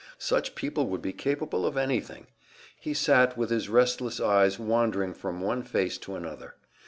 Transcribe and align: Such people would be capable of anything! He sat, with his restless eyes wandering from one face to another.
Such 0.17 0.55
people 0.55 0.87
would 0.87 1.03
be 1.03 1.13
capable 1.13 1.63
of 1.63 1.77
anything! 1.77 2.25
He 2.79 2.91
sat, 2.95 3.37
with 3.37 3.51
his 3.51 3.69
restless 3.69 4.19
eyes 4.19 4.57
wandering 4.57 5.13
from 5.13 5.41
one 5.41 5.61
face 5.61 5.99
to 5.99 6.15
another. 6.15 6.55